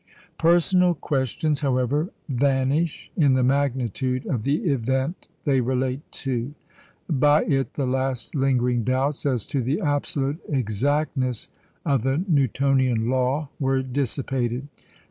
Personal 0.39 0.95
questions, 0.95 1.59
however, 1.61 2.09
vanish 2.27 3.11
in 3.15 3.35
the 3.35 3.43
magnitude 3.43 4.25
of 4.25 4.41
the 4.41 4.63
event 4.65 5.27
they 5.45 5.61
relate 5.61 6.01
to. 6.13 6.55
By 7.07 7.43
it 7.43 7.75
the 7.75 7.85
last 7.85 8.33
lingering 8.33 8.83
doubts 8.83 9.27
as 9.27 9.45
to 9.45 9.61
the 9.61 9.79
absolute 9.79 10.39
exactness 10.49 11.49
of 11.85 12.01
the 12.01 12.25
Newtonian 12.27 13.11
Law 13.11 13.49
were 13.59 13.83
dissipated. 13.83 14.67